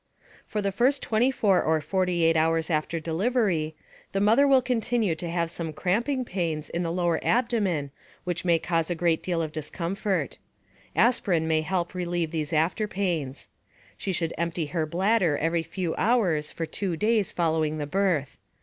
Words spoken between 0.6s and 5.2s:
the first 24 or 48 hours after delivery, the mother will continue